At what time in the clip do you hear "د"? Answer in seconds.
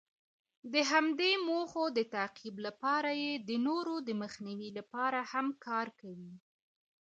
0.73-0.75, 1.97-1.99, 3.47-3.51, 4.07-4.09